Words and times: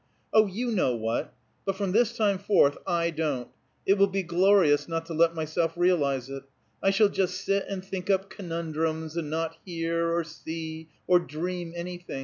"Oh, 0.33 0.47
you 0.47 0.71
know 0.71 0.95
what. 0.95 1.31
But 1.63 1.75
from 1.75 1.91
this 1.91 2.17
time 2.17 2.39
forth 2.39 2.75
I 2.87 3.11
don't. 3.11 3.49
It 3.85 3.99
will 3.99 4.07
be 4.07 4.23
glorious 4.23 4.87
not 4.87 5.05
to 5.05 5.13
let 5.13 5.35
myself 5.35 5.73
realize 5.77 6.27
it. 6.27 6.41
I 6.81 6.89
shall 6.89 7.09
just 7.09 7.45
sit 7.45 7.65
and 7.69 7.85
think 7.85 8.09
up 8.09 8.27
conundrums, 8.27 9.15
and 9.15 9.29
not 9.29 9.57
hear, 9.63 10.11
or 10.11 10.23
see, 10.23 10.89
or 11.05 11.19
dream 11.19 11.73
anything. 11.75 12.19